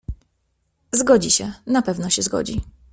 Zgodzi 0.91 1.31
się, 1.31 1.53
na 1.65 1.81
pewno 1.81 2.09
się 2.09 2.21
zgodzi. 2.21 2.61